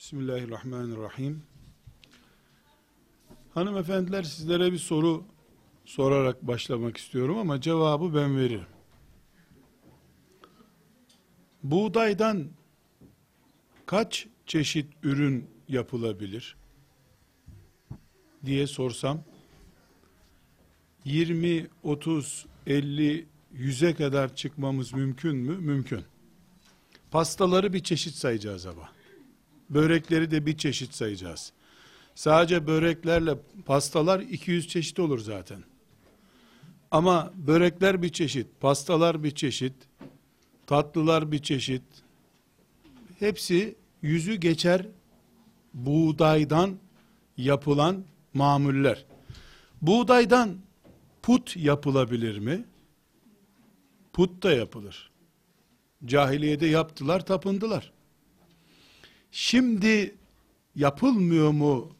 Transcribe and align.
Bismillahirrahmanirrahim. 0.00 1.42
Hanımefendiler 3.54 4.22
sizlere 4.22 4.72
bir 4.72 4.78
soru 4.78 5.24
sorarak 5.84 6.42
başlamak 6.42 6.96
istiyorum 6.96 7.38
ama 7.38 7.60
cevabı 7.60 8.14
ben 8.14 8.36
veririm. 8.36 8.66
Buğdaydan 11.62 12.48
kaç 13.86 14.26
çeşit 14.46 14.86
ürün 15.02 15.50
yapılabilir 15.68 16.56
diye 18.44 18.66
sorsam 18.66 19.24
20, 21.04 21.66
30, 21.82 22.46
50, 22.66 23.26
100'e 23.54 23.94
kadar 23.94 24.36
çıkmamız 24.36 24.92
mümkün 24.92 25.36
mü? 25.36 25.56
Mümkün. 25.56 26.04
Pastaları 27.10 27.72
bir 27.72 27.82
çeşit 27.82 28.14
sayacağız 28.14 28.66
ama. 28.66 28.99
Börekleri 29.70 30.30
de 30.30 30.46
bir 30.46 30.56
çeşit 30.56 30.94
sayacağız. 30.94 31.52
Sadece 32.14 32.66
böreklerle 32.66 33.34
pastalar 33.66 34.20
200 34.20 34.68
çeşit 34.68 34.98
olur 34.98 35.18
zaten. 35.18 35.62
Ama 36.90 37.32
börekler 37.34 38.02
bir 38.02 38.08
çeşit, 38.08 38.46
pastalar 38.60 39.24
bir 39.24 39.30
çeşit, 39.30 39.74
tatlılar 40.66 41.32
bir 41.32 41.42
çeşit. 41.42 41.82
Hepsi 43.18 43.76
yüzü 44.02 44.34
geçer 44.34 44.86
buğdaydan 45.74 46.76
yapılan 47.36 48.04
mamuller. 48.34 49.04
Buğdaydan 49.82 50.56
put 51.22 51.56
yapılabilir 51.56 52.38
mi? 52.38 52.64
Put 54.12 54.42
da 54.42 54.52
yapılır. 54.52 55.10
Cahiliyede 56.04 56.66
yaptılar, 56.66 57.26
tapındılar. 57.26 57.92
Şimdi 59.30 60.14
yapılmıyor 60.74 61.50
mu 61.50 61.96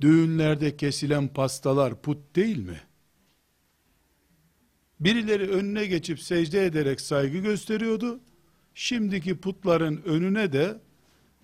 düğünlerde 0.00 0.76
kesilen 0.76 1.28
pastalar 1.28 2.02
put 2.02 2.36
değil 2.36 2.58
mi? 2.58 2.80
Birileri 5.00 5.50
önüne 5.50 5.86
geçip 5.86 6.20
secde 6.20 6.66
ederek 6.66 7.00
saygı 7.00 7.38
gösteriyordu. 7.38 8.20
Şimdiki 8.74 9.36
putların 9.36 10.02
önüne 10.04 10.52
de 10.52 10.80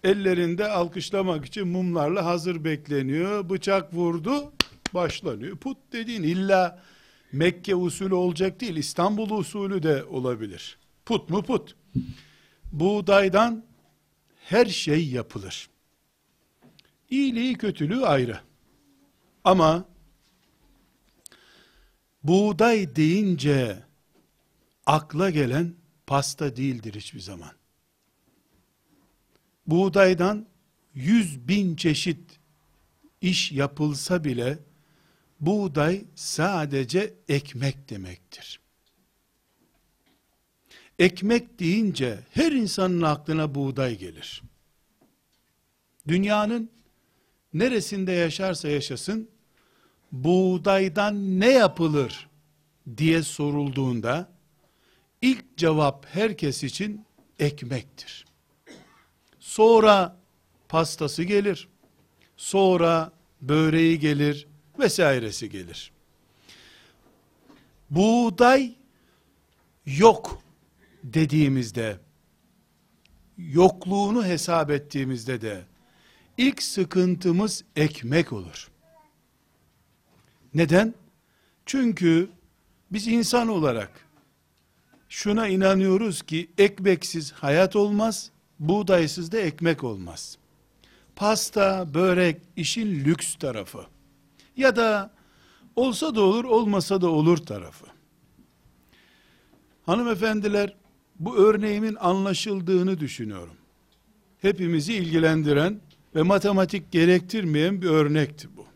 ellerinde 0.04 0.68
alkışlamak 0.68 1.44
için 1.44 1.68
mumlarla 1.68 2.24
hazır 2.24 2.64
bekleniyor. 2.64 3.50
Bıçak 3.50 3.94
vurdu, 3.94 4.52
başlanıyor. 4.94 5.56
Put 5.56 5.78
dediğin 5.92 6.22
illa 6.22 6.82
Mekke 7.32 7.74
usulü 7.74 8.14
olacak 8.14 8.60
değil, 8.60 8.76
İstanbul 8.76 9.30
usulü 9.30 9.82
de 9.82 10.04
olabilir. 10.04 10.78
Put 11.06 11.30
mu 11.30 11.42
put. 11.42 11.76
Buğdaydan 12.72 13.64
her 14.50 14.66
şey 14.66 15.08
yapılır. 15.08 15.70
İyiliği 17.10 17.54
kötülüğü 17.54 18.06
ayrı. 18.06 18.40
Ama 19.44 19.88
buğday 22.22 22.96
deyince 22.96 23.82
akla 24.86 25.30
gelen 25.30 25.74
pasta 26.06 26.56
değildir 26.56 26.94
hiçbir 26.94 27.20
zaman. 27.20 27.52
Buğdaydan 29.66 30.46
yüz 30.94 31.48
bin 31.48 31.76
çeşit 31.76 32.40
iş 33.20 33.52
yapılsa 33.52 34.24
bile 34.24 34.58
buğday 35.40 36.04
sadece 36.14 37.14
ekmek 37.28 37.90
demektir. 37.90 38.60
Ekmek 40.98 41.58
deyince 41.58 42.18
her 42.30 42.52
insanın 42.52 43.02
aklına 43.02 43.54
buğday 43.54 43.98
gelir. 43.98 44.42
Dünyanın 46.08 46.70
neresinde 47.54 48.12
yaşarsa 48.12 48.68
yaşasın 48.68 49.28
buğdaydan 50.12 51.40
ne 51.40 51.50
yapılır 51.50 52.28
diye 52.96 53.22
sorulduğunda 53.22 54.28
ilk 55.22 55.56
cevap 55.56 56.06
herkes 56.06 56.64
için 56.64 57.04
ekmektir. 57.38 58.24
Sonra 59.40 60.16
pastası 60.68 61.22
gelir. 61.22 61.68
Sonra 62.36 63.12
böreği 63.40 63.98
gelir 63.98 64.46
vesairesi 64.78 65.50
gelir. 65.50 65.92
Buğday 67.90 68.74
yok 69.86 70.42
dediğimizde 71.04 72.00
yokluğunu 73.38 74.24
hesap 74.24 74.70
ettiğimizde 74.70 75.40
de 75.40 75.64
ilk 76.38 76.62
sıkıntımız 76.62 77.64
ekmek 77.76 78.32
olur. 78.32 78.68
Neden? 80.54 80.94
Çünkü 81.66 82.30
biz 82.92 83.08
insan 83.08 83.48
olarak 83.48 83.90
şuna 85.08 85.48
inanıyoruz 85.48 86.22
ki 86.22 86.50
ekmeksiz 86.58 87.32
hayat 87.32 87.76
olmaz, 87.76 88.30
buğdaysız 88.58 89.32
da 89.32 89.38
ekmek 89.38 89.84
olmaz. 89.84 90.38
Pasta, 91.16 91.94
börek 91.94 92.40
işin 92.56 93.04
lüks 93.04 93.34
tarafı. 93.34 93.86
Ya 94.56 94.76
da 94.76 95.10
olsa 95.76 96.14
da 96.14 96.20
olur, 96.20 96.44
olmasa 96.44 97.00
da 97.00 97.10
olur 97.10 97.36
tarafı. 97.38 97.86
Hanımefendiler, 99.86 100.76
bu 101.18 101.36
örneğimin 101.36 101.96
anlaşıldığını 102.00 103.00
düşünüyorum. 103.00 103.54
Hepimizi 104.38 104.94
ilgilendiren 104.94 105.80
ve 106.14 106.22
matematik 106.22 106.92
gerektirmeyen 106.92 107.82
bir 107.82 107.86
örnekti 107.86 108.48
bu. 108.56 108.66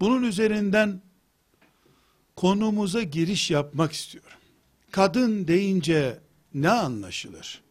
Bunun 0.00 0.22
üzerinden 0.22 1.02
konumuza 2.36 3.02
giriş 3.02 3.50
yapmak 3.50 3.92
istiyorum. 3.92 4.38
Kadın 4.90 5.48
deyince 5.48 6.18
ne 6.54 6.70
anlaşılır? 6.70 7.62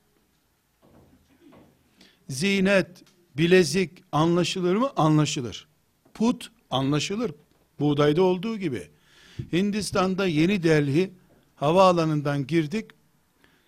Zinet, 2.29 3.03
bilezik 3.37 4.03
anlaşılır 4.11 4.75
mı? 4.75 4.91
Anlaşılır. 4.95 5.67
Put 6.13 6.51
anlaşılır. 6.69 7.31
Buğdayda 7.79 8.21
olduğu 8.21 8.57
gibi. 8.57 8.87
Hindistan'da 9.53 10.27
Yeni 10.27 10.63
Delhi 10.63 11.13
havaalanından 11.59 12.47
girdik. 12.47 12.85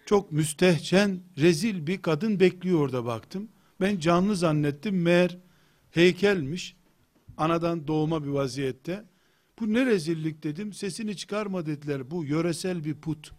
Çok 0.05 0.31
müstehcen, 0.31 1.19
rezil 1.37 1.87
bir 1.87 2.01
kadın 2.01 2.39
bekliyor 2.39 2.79
orada 2.79 3.05
baktım. 3.05 3.49
Ben 3.81 3.99
canlı 3.99 4.35
zannettim. 4.35 5.01
Meğer 5.01 5.37
heykelmiş. 5.91 6.75
Anadan 7.37 7.87
doğma 7.87 8.23
bir 8.23 8.29
vaziyette. 8.29 9.05
Bu 9.59 9.73
ne 9.73 9.85
rezillik 9.85 10.43
dedim. 10.43 10.73
Sesini 10.73 11.17
çıkarma 11.17 11.65
dediler. 11.65 12.11
Bu 12.11 12.25
yöresel 12.25 12.83
bir 12.83 12.95
put. 12.95 13.31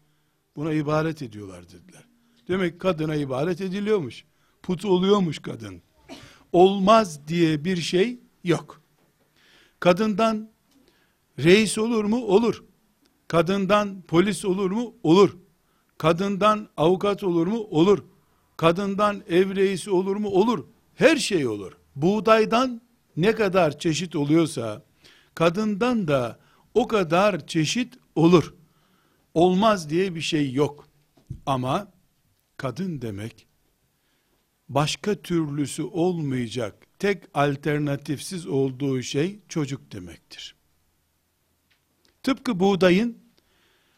Buna 0.56 0.72
ibaret 0.72 1.22
ediyorlar 1.22 1.64
dediler. 1.64 2.04
Demek 2.48 2.80
kadına 2.80 3.14
ibaret 3.14 3.60
ediliyormuş. 3.60 4.24
Put 4.62 4.84
oluyormuş 4.84 5.38
kadın. 5.38 5.82
Olmaz 6.52 7.28
diye 7.28 7.64
bir 7.64 7.76
şey 7.76 8.20
yok. 8.44 8.82
Kadından 9.80 10.50
reis 11.38 11.78
olur 11.78 12.04
mu? 12.04 12.16
Olur. 12.16 12.64
Kadından 13.32 14.02
polis 14.02 14.44
olur 14.44 14.70
mu? 14.70 14.94
Olur. 15.02 15.36
Kadından 15.98 16.68
avukat 16.76 17.24
olur 17.24 17.46
mu? 17.46 17.58
Olur. 17.58 18.04
Kadından 18.56 19.22
ev 19.28 19.56
reisi 19.56 19.90
olur 19.90 20.16
mu? 20.16 20.28
Olur. 20.28 20.64
Her 20.94 21.16
şey 21.16 21.46
olur. 21.46 21.72
Buğdaydan 21.96 22.80
ne 23.16 23.34
kadar 23.34 23.78
çeşit 23.78 24.16
oluyorsa 24.16 24.82
kadından 25.34 26.08
da 26.08 26.38
o 26.74 26.88
kadar 26.88 27.46
çeşit 27.46 27.94
olur. 28.14 28.54
Olmaz 29.34 29.90
diye 29.90 30.14
bir 30.14 30.20
şey 30.20 30.52
yok. 30.52 30.88
Ama 31.46 31.92
kadın 32.56 33.02
demek 33.02 33.46
başka 34.68 35.14
türlüsü 35.14 35.82
olmayacak 35.82 36.86
tek 36.98 37.22
alternatifsiz 37.34 38.46
olduğu 38.46 39.02
şey 39.02 39.40
çocuk 39.48 39.92
demektir. 39.92 40.54
Tıpkı 42.22 42.60
buğdayın 42.60 43.21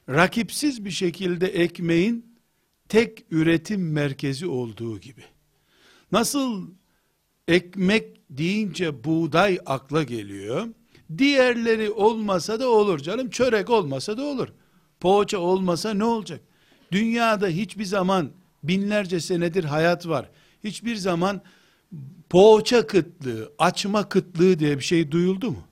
rakipsiz 0.08 0.84
bir 0.84 0.90
şekilde 0.90 1.46
ekmeğin 1.46 2.34
tek 2.88 3.24
üretim 3.30 3.92
merkezi 3.92 4.46
olduğu 4.46 5.00
gibi. 5.00 5.24
Nasıl 6.12 6.68
ekmek 7.48 8.20
deyince 8.30 9.04
buğday 9.04 9.58
akla 9.66 10.02
geliyor. 10.02 10.66
Diğerleri 11.18 11.90
olmasa 11.90 12.60
da 12.60 12.68
olur 12.68 12.98
canım. 12.98 13.30
Çörek 13.30 13.70
olmasa 13.70 14.16
da 14.16 14.22
olur. 14.22 14.48
Poğaça 15.00 15.38
olmasa 15.38 15.94
ne 15.94 16.04
olacak? 16.04 16.40
Dünyada 16.92 17.48
hiçbir 17.48 17.84
zaman 17.84 18.30
binlerce 18.62 19.20
senedir 19.20 19.64
hayat 19.64 20.08
var. 20.08 20.30
Hiçbir 20.64 20.96
zaman 20.96 21.42
poğaça 22.30 22.86
kıtlığı, 22.86 23.52
açma 23.58 24.08
kıtlığı 24.08 24.58
diye 24.58 24.78
bir 24.78 24.84
şey 24.84 25.10
duyuldu 25.10 25.50
mu? 25.50 25.62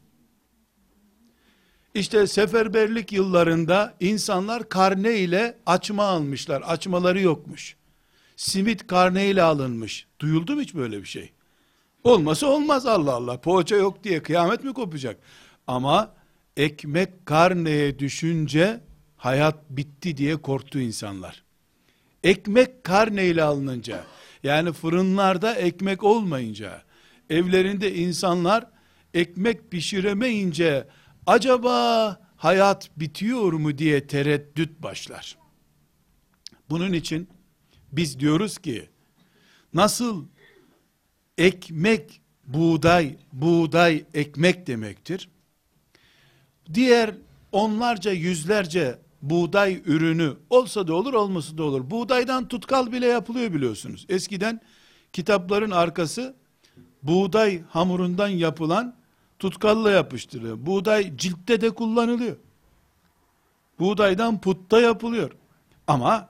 İşte 1.95 2.27
seferberlik 2.27 3.13
yıllarında 3.13 3.95
insanlar 4.01 4.69
karne 4.69 5.19
ile 5.19 5.59
açma 5.67 6.05
almışlar. 6.05 6.63
Açmaları 6.67 7.21
yokmuş. 7.21 7.77
simit 8.37 8.87
karneyle 8.87 9.43
alınmış. 9.43 10.07
Duyuldu 10.21 10.55
mu 10.55 10.61
hiç 10.61 10.75
böyle 10.75 11.01
bir 11.01 11.07
şey? 11.07 11.33
Olması 12.05 12.47
olmaz 12.47 12.87
Allah 12.87 13.13
Allah. 13.13 13.41
Poğaça 13.41 13.77
yok 13.77 14.05
diye 14.05 14.23
kıyamet 14.23 14.65
mi 14.65 14.73
kopacak? 14.73 15.17
Ama 15.67 16.15
ekmek 16.57 17.27
karneye 17.27 17.99
düşünce 17.99 18.81
hayat 19.17 19.71
bitti 19.71 20.17
diye 20.17 20.37
korktu 20.37 20.81
insanlar. 20.81 21.43
Ekmek 22.25 22.85
karneyle 22.85 23.43
alınınca, 23.43 24.05
yani 24.43 24.73
fırınlarda 24.73 25.55
ekmek 25.55 26.05
olmayınca, 26.05 26.83
evlerinde 27.31 27.95
insanlar 27.95 28.67
ekmek 29.15 29.71
pişiremeyince, 29.71 30.87
acaba 31.27 32.21
hayat 32.37 32.91
bitiyor 32.97 33.53
mu 33.53 33.79
diye 33.79 34.07
tereddüt 34.07 34.83
başlar. 34.83 35.39
Bunun 36.71 36.93
için 36.93 37.29
biz 37.93 38.21
diyoruz 38.21 38.59
ki, 38.59 38.89
nasıl 39.75 40.25
ekmek, 41.39 42.21
buğday, 42.47 43.17
buğday 43.33 44.05
ekmek 44.15 44.67
demektir. 44.67 45.29
Diğer 46.75 47.15
onlarca, 47.53 48.13
yüzlerce 48.13 48.99
buğday 49.23 49.83
ürünü 49.85 50.37
olsa 50.51 50.89
da 50.89 50.95
olur, 50.95 51.15
olmasa 51.15 51.59
da 51.59 51.63
olur. 51.63 51.91
Buğdaydan 51.91 52.49
tutkal 52.49 52.93
bile 52.93 53.07
yapılıyor 53.07 53.53
biliyorsunuz. 53.53 54.07
Eskiden 54.09 54.61
kitapların 55.13 55.71
arkası 55.71 56.37
buğday 57.03 57.63
hamurundan 57.69 58.29
yapılan 58.29 59.02
tutkalla 59.43 59.91
yapıştırılıyor. 59.91 60.67
Buğday 60.67 61.17
ciltte 61.17 61.61
de 61.61 61.71
kullanılıyor. 61.71 62.37
Buğdaydan 63.79 64.41
putta 64.41 64.81
yapılıyor. 64.81 65.31
Ama 65.87 66.29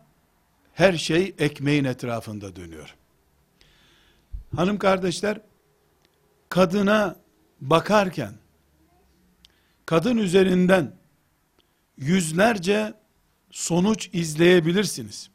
her 0.74 0.92
şey 0.92 1.34
ekmeğin 1.38 1.84
etrafında 1.84 2.56
dönüyor. 2.56 2.94
Hanım 4.56 4.78
kardeşler, 4.78 5.40
kadına 6.48 7.16
bakarken, 7.60 8.34
kadın 9.86 10.16
üzerinden 10.16 10.96
yüzlerce 11.96 12.94
sonuç 13.50 14.10
izleyebilirsiniz. 14.12 15.30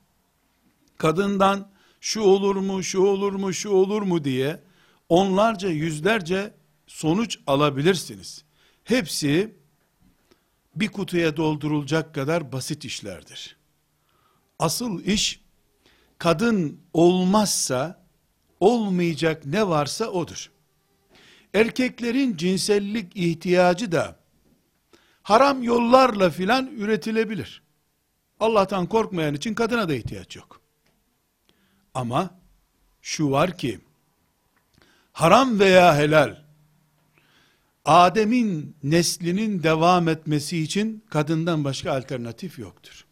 Kadından 0.98 1.70
şu 2.02 2.22
olur 2.22 2.56
mu, 2.56 2.84
şu 2.84 3.02
olur 3.02 3.34
mu, 3.34 3.54
şu 3.54 3.70
olur 3.70 4.02
mu 4.02 4.24
diye 4.24 4.60
onlarca, 5.10 5.70
yüzlerce 5.70 6.57
sonuç 6.88 7.40
alabilirsiniz. 7.48 8.44
Hepsi 8.84 9.56
bir 10.76 10.88
kutuya 10.88 11.38
doldurulacak 11.38 12.16
kadar 12.16 12.52
basit 12.52 12.86
işlerdir. 12.86 13.58
Asıl 14.60 15.04
iş 15.04 15.42
kadın 16.18 16.82
olmazsa 16.94 18.06
olmayacak 18.60 19.46
ne 19.46 19.68
varsa 19.68 20.08
odur. 20.08 20.52
Erkeklerin 21.54 22.38
cinsellik 22.38 23.16
ihtiyacı 23.16 23.92
da 23.92 24.20
haram 25.24 25.64
yollarla 25.64 26.30
filan 26.30 26.68
üretilebilir. 26.68 27.62
Allah'tan 28.40 28.86
korkmayan 28.86 29.34
için 29.34 29.54
kadına 29.54 29.90
da 29.90 29.94
ihtiyaç 29.94 30.36
yok. 30.36 30.62
Ama 31.94 32.40
şu 33.02 33.32
var 33.32 33.58
ki 33.58 33.80
haram 35.14 35.60
veya 35.60 35.96
helal 35.96 36.47
Adem'in 37.88 38.76
neslinin 38.84 39.64
devam 39.64 40.08
etmesi 40.08 40.58
için 40.58 41.04
kadından 41.10 41.64
başka 41.64 41.92
alternatif 41.98 42.60
yoktur. 42.60 43.06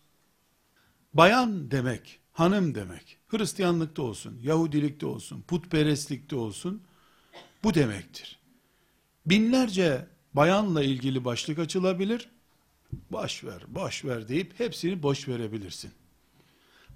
Bayan 1.13 1.72
demek, 1.72 2.19
hanım 2.31 2.75
demek, 2.75 3.18
Hristiyanlıkta 3.27 4.01
olsun, 4.01 4.39
Yahudilikte 4.44 5.06
olsun, 5.06 5.42
putperestlikte 5.42 6.36
olsun, 6.36 6.83
bu 7.63 7.74
demektir. 7.74 8.39
Binlerce 9.25 10.07
bayanla 10.33 10.83
ilgili 10.83 11.25
başlık 11.25 11.60
açılabilir, 11.60 12.30
boş 13.12 13.44
ver, 13.44 13.63
boş 13.68 14.06
ver 14.06 14.28
deyip 14.28 14.60
hepsini 14.60 15.04
boş 15.04 15.28
verebilirsin. 15.28 15.92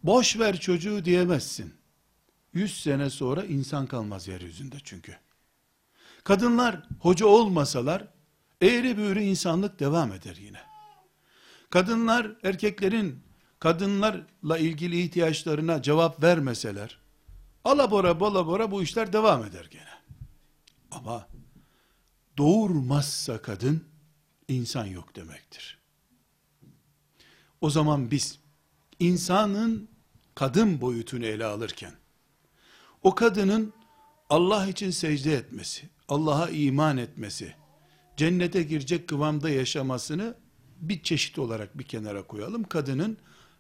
Boş 0.03 0.39
ver 0.39 0.59
çocuğu 0.59 1.05
diyemezsin. 1.05 1.73
Yüz 2.53 2.81
sene 2.81 3.09
sonra 3.09 3.45
insan 3.45 3.87
kalmaz 3.87 4.27
yeryüzünde 4.27 4.77
çünkü. 4.83 5.17
Kadınlar 6.29 6.81
hoca 6.99 7.25
olmasalar, 7.25 8.07
eğri 8.61 8.97
büğrü 8.97 9.21
insanlık 9.21 9.79
devam 9.79 10.13
eder 10.13 10.35
yine. 10.35 10.59
Kadınlar 11.69 12.31
erkeklerin 12.43 13.23
kadınlarla 13.59 14.57
ilgili 14.57 15.01
ihtiyaçlarına 15.01 15.81
cevap 15.81 16.23
vermeseler, 16.23 16.99
alabora 17.63 18.19
balabora 18.19 18.71
bu 18.71 18.83
işler 18.83 19.13
devam 19.13 19.45
eder 19.45 19.67
gene. 19.71 20.17
Ama 20.91 21.27
doğurmazsa 22.37 23.41
kadın, 23.41 23.83
insan 24.47 24.85
yok 24.85 25.15
demektir. 25.15 25.79
O 27.61 27.69
zaman 27.69 28.11
biz, 28.11 28.39
insanın 28.99 29.89
kadın 30.35 30.81
boyutunu 30.81 31.25
ele 31.25 31.45
alırken, 31.45 31.93
o 33.03 33.15
kadının 33.15 33.73
Allah 34.29 34.67
için 34.67 34.91
secde 34.91 35.33
etmesi, 35.33 35.89
Allah'a 36.09 36.50
iman 36.50 36.97
etmesi, 36.97 37.53
cennete 38.17 38.63
girecek 38.63 39.07
kıvamda 39.07 39.50
yaşamasını 39.50 40.35
bir 40.81 41.03
çeşit 41.03 41.39
olarak 41.39 41.77
bir 41.77 41.83
kenara 41.83 42.27
koyalım. 42.27 42.63
Kadının 42.63 43.17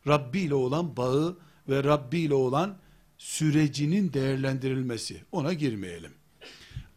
Rabbi 0.07 0.39
ile 0.39 0.53
olan 0.53 0.97
bağı 0.97 1.37
ve 1.69 1.83
Rabbi 1.83 2.19
ile 2.19 2.33
olan 2.33 2.77
sürecinin 3.17 4.13
değerlendirilmesi. 4.13 5.23
Ona 5.31 5.53
girmeyelim. 5.53 6.11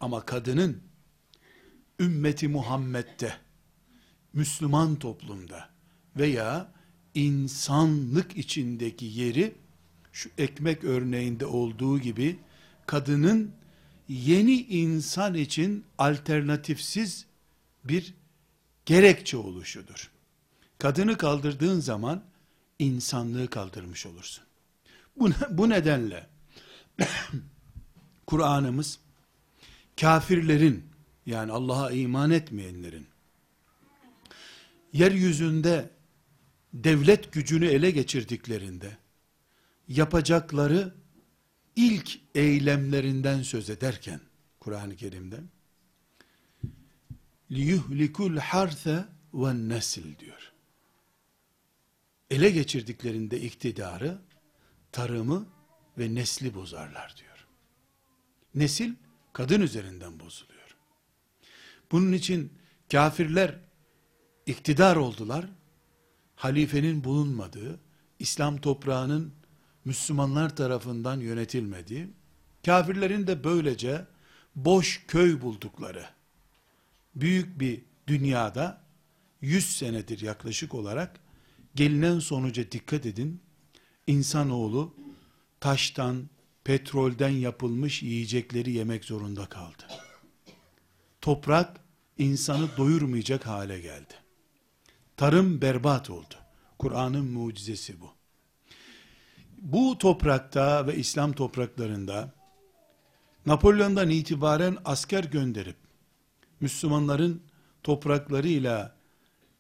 Ama 0.00 0.26
kadının 0.26 0.82
ümmeti 2.00 2.49
Muhammed'de, 2.49 3.32
Müslüman 4.32 4.96
toplumda 4.96 5.69
veya 6.16 6.72
insanlık 7.14 8.37
içindeki 8.37 9.04
yeri 9.06 9.54
şu 10.12 10.31
ekmek 10.38 10.84
örneğinde 10.84 11.46
olduğu 11.46 11.99
gibi 11.99 12.38
kadının 12.87 13.62
yeni 14.12 14.61
insan 14.62 15.35
için 15.35 15.85
alternatifsiz 15.99 17.26
bir 17.85 18.14
gerekçe 18.87 19.37
oluşudur. 19.37 20.11
Kadını 20.79 21.19
kaldırdığın 21.19 21.81
zaman 21.81 22.23
insanlığı 22.79 23.50
kaldırmış 23.50 24.06
olursun. 24.06 24.44
Bu, 25.17 25.31
bu 25.50 25.69
nedenle 25.69 26.26
Kur'an'ımız 28.26 28.99
kafirlerin 30.00 30.85
yani 31.26 31.52
Allah'a 31.52 31.90
iman 31.90 32.31
etmeyenlerin 32.31 33.07
yeryüzünde 34.92 35.90
devlet 36.75 37.33
gücünü 37.33 37.66
ele 37.66 37.90
geçirdiklerinde 37.90 38.97
yapacakları 39.88 40.95
ilk 41.76 42.21
eylemlerinden 42.35 43.43
söz 43.43 43.71
ederken 43.71 44.21
Kur'an-ı 44.61 44.97
Kerim'de 44.97 45.41
liyuhlikul 47.50 48.37
harse 48.37 49.05
ve 49.35 49.69
nesil 49.69 50.19
diyor. 50.19 50.52
Ele 52.31 52.50
geçirdiklerinde 52.50 53.41
iktidarı, 53.41 54.19
tarımı 54.93 55.47
ve 55.99 56.14
nesli 56.14 56.55
bozarlar 56.55 57.14
diyor. 57.19 57.47
Nesil 58.55 58.95
kadın 59.33 59.61
üzerinden 59.61 60.21
bozuluyor. 60.21 60.76
Bunun 61.93 62.12
için 62.12 62.52
kafirler 62.93 63.59
iktidar 64.47 64.97
oldular. 64.97 65.47
Halifenin 66.37 67.05
bulunmadığı, 67.05 67.81
İslam 68.19 68.61
toprağının 68.61 69.33
Müslümanlar 69.84 70.56
tarafından 70.56 71.20
yönetilmediği, 71.20 72.08
kafirlerin 72.66 73.26
de 73.26 73.44
böylece 73.44 74.06
boş 74.56 75.04
köy 75.08 75.40
buldukları, 75.40 76.06
büyük 77.14 77.60
bir 77.60 77.82
dünyada 78.06 78.82
100 79.40 79.76
senedir 79.76 80.20
yaklaşık 80.20 80.74
olarak 80.74 81.20
gelinen 81.74 82.18
sonuca 82.18 82.72
dikkat 82.72 83.06
edin. 83.06 83.40
İnsanoğlu 84.06 84.94
taştan, 85.60 86.28
petrolden 86.64 87.28
yapılmış 87.28 88.02
yiyecekleri 88.02 88.70
yemek 88.70 89.04
zorunda 89.04 89.46
kaldı. 89.46 89.82
Toprak 91.20 91.80
insanı 92.18 92.76
doyurmayacak 92.76 93.46
hale 93.46 93.80
geldi. 93.80 94.14
Tarım 95.16 95.60
berbat 95.60 96.10
oldu. 96.10 96.34
Kur'an'ın 96.78 97.24
mucizesi 97.24 98.00
bu. 98.00 98.22
Bu 99.62 99.99
toprakta 99.99 100.87
ve 100.87 100.97
İslam 100.97 101.33
topraklarında 101.33 102.33
Napolyon'dan 103.47 104.11
itibaren 104.11 104.76
asker 104.85 105.25
gönderip 105.25 105.76
Müslümanların 106.61 107.42
topraklarıyla 107.83 108.97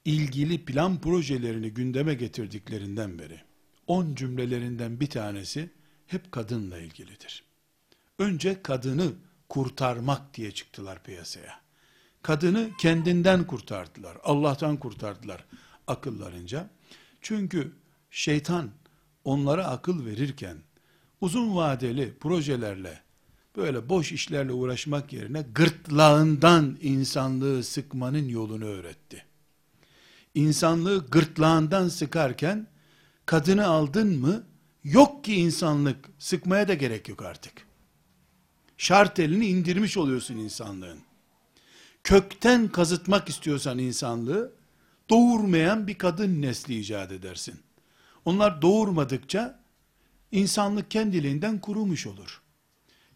ilgili 0.04 0.64
plan 0.64 1.00
projelerini 1.00 1.70
gündeme 1.70 2.14
getirdiklerinden 2.14 3.18
beri 3.18 3.40
10 3.86 4.14
cümlelerinden 4.14 5.00
bir 5.00 5.10
tanesi 5.10 5.70
hep 6.06 6.32
kadınla 6.32 6.78
ilgilidir. 6.78 7.44
Önce 8.18 8.62
kadını 8.62 9.12
kurtarmak 9.48 10.34
diye 10.34 10.52
çıktılar 10.52 11.02
piyasaya. 11.02 11.60
Kadını 12.22 12.70
kendinden 12.78 13.46
kurtardılar. 13.46 14.18
Allah'tan 14.24 14.76
kurtardılar 14.76 15.44
akıllarınca. 15.86 16.70
Çünkü 17.20 17.72
şeytan 18.10 18.70
onlara 19.24 19.66
akıl 19.66 20.06
verirken 20.06 20.56
uzun 21.20 21.56
vadeli 21.56 22.14
projelerle 22.20 23.00
böyle 23.56 23.88
boş 23.88 24.12
işlerle 24.12 24.52
uğraşmak 24.52 25.12
yerine 25.12 25.42
gırtlağından 25.54 26.78
insanlığı 26.80 27.64
sıkmanın 27.64 28.28
yolunu 28.28 28.64
öğretti. 28.64 29.24
İnsanlığı 30.34 31.06
gırtlağından 31.10 31.88
sıkarken 31.88 32.66
kadını 33.26 33.66
aldın 33.66 34.18
mı 34.18 34.44
yok 34.84 35.24
ki 35.24 35.34
insanlık 35.34 36.10
sıkmaya 36.18 36.68
da 36.68 36.74
gerek 36.74 37.08
yok 37.08 37.22
artık. 37.22 37.52
Şart 38.78 39.18
elini 39.18 39.46
indirmiş 39.46 39.96
oluyorsun 39.96 40.36
insanlığın. 40.36 40.98
Kökten 42.04 42.68
kazıtmak 42.68 43.28
istiyorsan 43.28 43.78
insanlığı 43.78 44.52
doğurmayan 45.10 45.86
bir 45.86 45.98
kadın 45.98 46.42
nesli 46.42 46.80
icat 46.80 47.12
edersin. 47.12 47.60
Onlar 48.24 48.62
doğurmadıkça 48.62 49.62
insanlık 50.32 50.90
kendiliğinden 50.90 51.60
kurumuş 51.60 52.06
olur. 52.06 52.42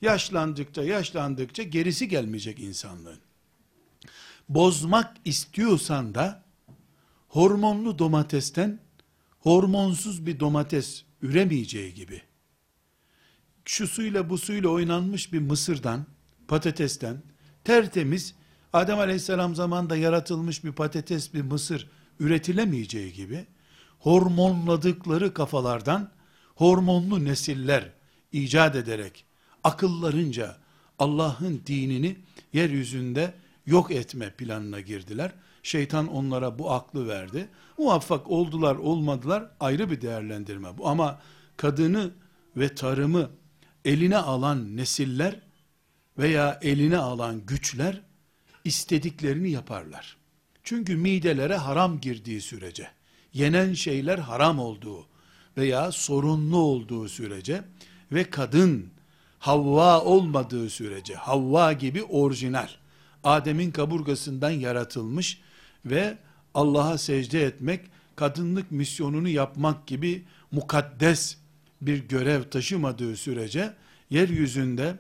Yaşlandıkça 0.03 0.85
yaşlandıkça 0.85 1.63
gerisi 1.63 2.09
gelmeyecek 2.09 2.61
insanlığın. 2.61 3.21
Bozmak 4.49 5.17
istiyorsan 5.25 6.15
da 6.15 6.45
hormonlu 7.29 7.99
domatesten 7.99 8.81
hormonsuz 9.39 10.27
bir 10.27 10.41
domates 10.41 11.05
üremeyeceği 11.23 11.95
gibi 11.95 12.23
şu 13.67 13.87
suyla 13.87 14.31
bu 14.31 14.39
suyla 14.39 14.69
oynanmış 14.69 15.33
bir 15.33 15.39
mısırdan, 15.39 16.07
patatesten 16.49 17.23
tertemiz 17.65 18.35
Adem 18.73 18.99
Aleyhisselam 18.99 19.55
zamanında 19.55 19.97
yaratılmış 19.97 20.65
bir 20.65 20.73
patates, 20.73 21.35
bir 21.35 21.43
mısır 21.43 21.91
üretilemeyeceği 22.21 23.13
gibi 23.13 23.47
hormonladıkları 24.07 25.35
kafalardan 25.35 26.11
hormonlu 26.55 27.25
nesiller 27.25 27.93
icat 28.33 28.77
ederek 28.77 29.25
akıllarınca 29.65 30.57
Allah'ın 30.99 31.63
dinini 31.67 32.17
yeryüzünde 32.53 33.35
yok 33.67 33.91
etme 33.91 34.31
planına 34.31 34.81
girdiler. 34.81 35.33
Şeytan 35.63 36.07
onlara 36.07 36.59
bu 36.59 36.71
aklı 36.71 37.09
verdi. 37.09 37.49
Muvaffak 37.79 38.31
oldular 38.31 38.77
olmadılar 38.77 39.51
ayrı 39.61 39.91
bir 39.91 40.01
değerlendirme 40.01 40.79
bu. 40.79 40.89
Ama 40.89 41.21
kadını 41.57 42.11
ve 42.57 42.75
tarımı 42.75 43.31
eline 43.85 44.19
alan 44.19 44.77
nesiller 44.77 45.41
veya 46.19 46.59
eline 46.63 46.99
alan 46.99 47.47
güçler 47.47 48.01
istediklerini 48.65 49.51
yaparlar. 49.51 50.17
Çünkü 50.63 50.97
midelere 50.97 51.57
haram 51.57 52.01
girdiği 52.01 52.41
sürece, 52.41 52.96
yenen 53.37 53.75
şeyler 53.75 54.19
haram 54.19 54.59
olduğu 54.59 55.07
veya 55.57 55.93
sorunlu 55.93 56.57
olduğu 56.57 57.09
sürece 57.09 57.65
ve 58.13 58.31
kadın 58.31 58.87
Havva 59.39 60.01
olmadığı 60.01 60.71
sürece, 60.71 61.15
Havva 61.15 61.73
gibi 61.73 62.03
orijinal, 62.03 62.69
Adem'in 63.25 63.71
kaburgasından 63.71 64.51
yaratılmış 64.51 65.41
ve 65.85 66.19
Allah'a 66.55 66.99
secde 66.99 67.43
etmek, 67.43 67.81
kadınlık 68.17 68.71
misyonunu 68.71 69.29
yapmak 69.29 69.87
gibi 69.87 70.25
mukaddes 70.53 71.37
bir 71.81 72.09
görev 72.09 72.43
taşımadığı 72.43 73.17
sürece, 73.17 73.75
yeryüzünde 74.11 74.99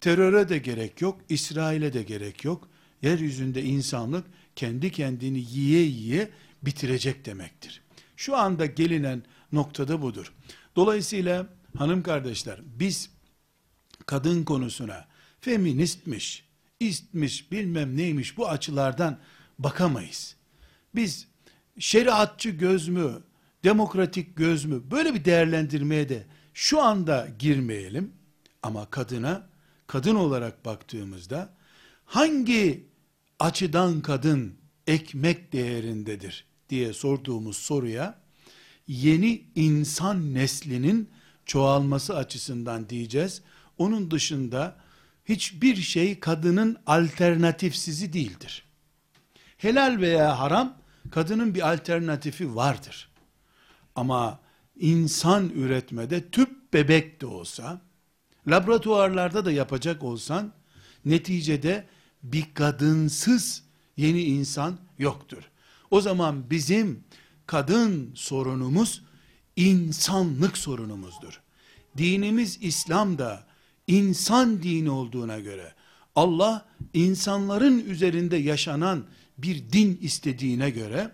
teröre 0.00 0.48
de 0.48 0.58
gerek 0.58 1.00
yok, 1.02 1.20
İsrail'e 1.28 1.92
de 1.92 2.02
gerek 2.02 2.44
yok. 2.44 2.68
Yeryüzünde 3.02 3.62
insanlık 3.62 4.24
kendi 4.56 4.92
kendini 4.92 5.38
yiye 5.38 5.82
yiye 5.82 6.30
bitirecek 6.66 7.24
demektir. 7.24 7.82
Şu 8.16 8.36
anda 8.36 8.66
gelinen 8.66 9.22
noktada 9.52 10.02
budur. 10.02 10.32
Dolayısıyla 10.76 11.46
hanım 11.78 12.02
kardeşler 12.02 12.60
biz 12.64 13.10
kadın 14.06 14.44
konusuna 14.44 15.06
feministmiş, 15.40 16.44
istmiş, 16.80 17.52
bilmem 17.52 17.96
neymiş 17.96 18.36
bu 18.36 18.48
açılardan 18.48 19.18
bakamayız. 19.58 20.36
Biz 20.94 21.28
şeriatçı 21.78 22.50
göz 22.50 22.88
mü, 22.88 23.22
demokratik 23.64 24.36
göz 24.36 24.64
mü 24.64 24.82
böyle 24.90 25.14
bir 25.14 25.24
değerlendirmeye 25.24 26.08
de 26.08 26.26
şu 26.54 26.82
anda 26.82 27.28
girmeyelim. 27.38 28.12
Ama 28.62 28.90
kadına 28.90 29.48
kadın 29.86 30.14
olarak 30.14 30.64
baktığımızda 30.64 31.54
hangi 32.04 32.86
açıdan 33.38 34.00
kadın 34.00 34.54
ekmek 34.86 35.52
değerindedir 35.52 36.44
diye 36.70 36.92
sorduğumuz 36.92 37.56
soruya 37.56 38.18
yeni 38.88 39.44
insan 39.54 40.34
neslinin 40.34 41.10
çoğalması 41.46 42.16
açısından 42.16 42.88
diyeceğiz. 42.88 43.42
Onun 43.78 44.10
dışında 44.10 44.76
hiçbir 45.24 45.76
şey 45.76 46.20
kadının 46.20 46.76
alternatifsizi 46.86 48.12
değildir. 48.12 48.64
Helal 49.56 49.98
veya 50.00 50.38
haram 50.38 50.76
kadının 51.10 51.54
bir 51.54 51.72
alternatifi 51.72 52.56
vardır. 52.56 53.08
Ama 53.94 54.40
insan 54.80 55.48
üretmede 55.48 56.30
tüp 56.30 56.72
bebek 56.72 57.20
de 57.20 57.26
olsa, 57.26 57.80
laboratuvarlarda 58.48 59.44
da 59.44 59.52
yapacak 59.52 60.02
olsan, 60.02 60.52
neticede 61.04 61.86
bir 62.22 62.54
kadınsız 62.54 63.62
yeni 63.96 64.22
insan 64.22 64.78
yoktur. 64.98 65.42
O 65.90 66.00
zaman 66.00 66.50
bizim 66.50 67.04
kadın 67.46 68.10
sorunumuz 68.14 69.02
insanlık 69.56 70.58
sorunumuzdur. 70.58 71.40
Dinimiz 71.96 72.58
İslam 72.60 73.18
da 73.18 73.46
insan 73.86 74.62
dini 74.62 74.90
olduğuna 74.90 75.38
göre 75.38 75.74
Allah 76.14 76.68
insanların 76.94 77.78
üzerinde 77.78 78.36
yaşanan 78.36 79.04
bir 79.38 79.72
din 79.72 79.98
istediğine 80.02 80.70
göre 80.70 81.12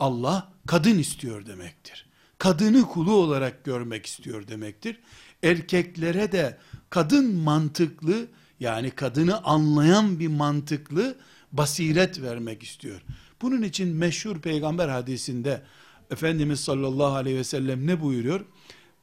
Allah 0.00 0.52
kadın 0.66 0.98
istiyor 0.98 1.46
demektir. 1.46 2.06
Kadını 2.38 2.82
kulu 2.82 3.12
olarak 3.12 3.64
görmek 3.64 4.06
istiyor 4.06 4.48
demektir. 4.48 5.00
Erkeklere 5.42 6.32
de 6.32 6.58
kadın 6.90 7.34
mantıklı 7.34 8.26
yani 8.60 8.90
kadını 8.90 9.44
anlayan 9.44 10.18
bir 10.20 10.28
mantıklı 10.28 11.16
basiret 11.52 12.22
vermek 12.22 12.62
istiyor. 12.62 13.02
Bunun 13.42 13.62
için 13.62 13.88
meşhur 13.88 14.40
peygamber 14.40 14.88
hadisinde 14.88 15.62
Efendimiz 16.10 16.60
sallallahu 16.60 17.14
aleyhi 17.14 17.36
ve 17.36 17.44
sellem 17.44 17.86
ne 17.86 18.00
buyuruyor? 18.00 18.44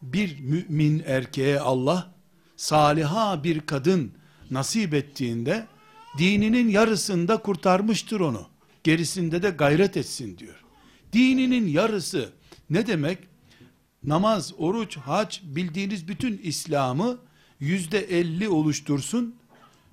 Bir 0.01 0.39
mümin 0.39 1.03
erkeğe 1.05 1.59
Allah 1.59 2.13
saliha 2.55 3.43
bir 3.43 3.59
kadın 3.59 4.11
nasip 4.51 4.93
ettiğinde 4.93 5.67
dininin 6.17 6.69
yarısında 6.69 7.37
kurtarmıştır 7.37 8.19
onu. 8.19 8.47
Gerisinde 8.83 9.43
de 9.43 9.49
gayret 9.49 9.97
etsin 9.97 10.37
diyor. 10.37 10.63
Dininin 11.13 11.67
yarısı 11.67 12.29
ne 12.69 12.87
demek? 12.87 13.17
Namaz, 14.03 14.53
oruç, 14.57 14.97
hac 14.97 15.39
bildiğiniz 15.43 16.07
bütün 16.07 16.37
İslam'ı 16.43 17.17
yüzde 17.59 17.99
elli 17.99 18.49
oluştursun. 18.49 19.35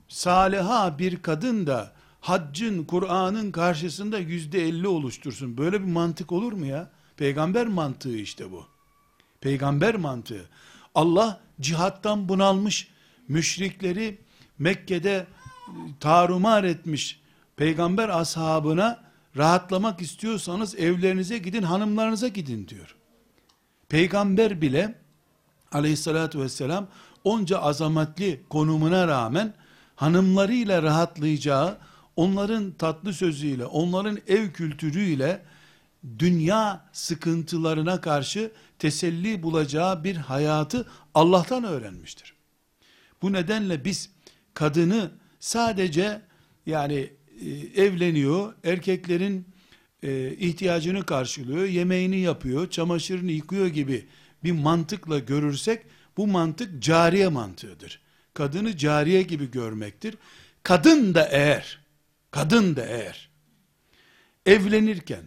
Saliha 0.09 0.99
bir 0.99 1.17
kadın 1.17 1.67
da 1.67 1.93
haccın, 2.21 2.85
Kur'an'ın 2.85 3.53
karşısında 3.53 4.19
yüzde 4.19 4.69
elli 4.69 4.89
oluştursun. 4.89 5.57
Böyle 5.59 5.81
bir 5.81 5.93
mantık 5.93 6.33
olur 6.33 6.53
mu 6.53 6.67
ya? 6.67 6.91
Peygamber 7.17 7.67
mantığı 7.67 8.17
işte 8.17 8.53
bu. 8.53 8.67
Peygamber 9.41 9.95
mantığı. 9.95 10.49
Allah 10.95 11.41
cihattan 11.61 12.29
bunalmış 12.29 12.89
müşrikleri 13.29 14.19
Mekke'de 14.59 15.15
e, 15.17 15.27
tarumar 16.01 16.65
etmiş 16.65 17.21
peygamber 17.57 18.09
ashabına 18.09 19.03
rahatlamak 19.37 20.01
istiyorsanız 20.01 20.75
evlerinize 20.75 21.39
gidin 21.39 21.63
hanımlarınıza 21.63 22.29
gidin 22.29 22.69
diyor. 22.69 22.97
Peygamber 23.89 24.61
bile 24.61 24.95
aleyhissalatü 25.73 26.41
vesselam 26.41 26.87
onca 27.25 27.59
azametli 27.59 28.41
konumuna 28.49 29.09
rağmen 29.09 29.55
hanımlarıyla 29.97 30.83
rahatlayacağı, 30.83 31.79
onların 32.17 32.73
tatlı 32.73 33.13
sözüyle, 33.13 33.67
onların 33.67 34.19
ev 34.29 34.51
kültürüyle 34.53 35.43
dünya 36.19 36.89
sıkıntılarına 36.93 38.01
karşı 38.01 38.53
teselli 38.79 39.43
bulacağı 39.43 40.05
bir 40.05 40.17
hayatı 40.17 40.89
Allah'tan 41.15 41.65
öğrenmiştir. 41.65 42.35
Bu 43.23 43.33
nedenle 43.33 43.85
biz 43.85 44.11
kadını 44.55 45.11
sadece 45.41 46.23
yani 46.67 47.11
e, 47.41 47.51
evleniyor, 47.83 48.55
erkeklerin 48.65 49.47
e, 50.03 50.33
ihtiyacını 50.33 51.07
karşılıyor, 51.07 51.65
yemeğini 51.65 52.19
yapıyor, 52.19 52.71
çamaşırını 52.71 53.31
yıkıyor 53.31 53.67
gibi 53.67 54.07
bir 54.45 54.53
mantıkla 54.53 55.19
görürsek 55.19 55.83
Bu 56.17 56.27
mantık 56.27 56.83
cariye 56.83 57.29
mantığıdır. 57.29 58.01
Kadını 58.35 58.77
cariye 58.77 59.23
gibi 59.23 59.51
görmektir. 59.51 60.15
Kadın 60.63 61.15
da 61.15 61.29
eğer, 61.29 61.80
kadın 62.31 62.77
da 62.77 62.87
eğer, 62.87 63.31
evlenirken, 64.47 65.25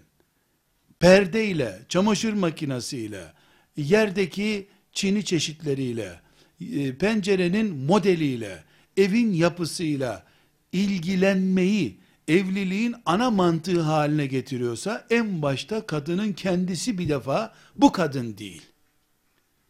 perdeyle, 1.00 1.80
çamaşır 1.90 2.34
makinesiyle, 2.34 3.34
yerdeki 3.78 4.68
çini 4.92 5.26
çeşitleriyle, 5.26 6.20
e, 6.62 6.98
pencerenin 6.98 7.76
modeliyle, 7.76 8.64
evin 8.98 9.34
yapısıyla 9.34 10.26
ilgilenmeyi 10.72 12.00
evliliğin 12.28 12.96
ana 13.06 13.32
mantığı 13.32 13.82
haline 13.82 14.26
getiriyorsa 14.26 15.08
en 15.10 15.42
başta 15.42 15.86
kadının 15.86 16.34
kendisi 16.34 16.98
bir 16.98 17.10
defa 17.10 17.54
bu 17.76 17.92
kadın 17.92 18.38
değil. 18.38 18.62